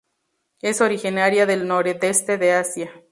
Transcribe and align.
Es 0.61 0.81
originaria 0.81 1.45
del 1.45 1.67
nordeste 1.67 2.39
de 2.39 2.53
Asia. 2.53 3.03